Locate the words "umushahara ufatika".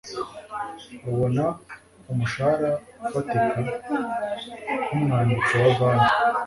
2.11-3.59